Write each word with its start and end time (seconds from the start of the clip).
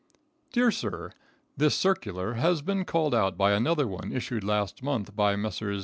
Dear 0.51 0.71
Sir: 0.71 1.11
This 1.55 1.75
circular 1.75 2.33
has 2.33 2.63
been 2.63 2.85
called 2.85 3.13
out 3.13 3.37
by 3.37 3.51
another 3.51 3.85
one 3.87 4.11
issued 4.11 4.43
last 4.43 4.81
month 4.81 5.15
by 5.15 5.35
Messrs. 5.35 5.79